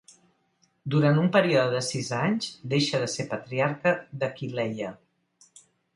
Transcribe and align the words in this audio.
Durant 0.93 1.19
un 1.23 1.27
període 1.35 1.75
de 1.75 1.81
sis 1.89 2.09
anys 2.19 2.49
deixa 2.73 3.03
de 3.05 3.11
ser 3.17 3.29
patriarca 3.35 3.93
d'Aquileia. 4.23 4.91